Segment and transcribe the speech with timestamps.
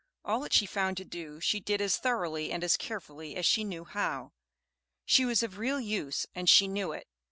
[0.25, 3.63] All that she found to do she did as thoroughly and as carefully as she
[3.63, 4.31] knew how.
[5.05, 7.07] She was of real use, and she knew it.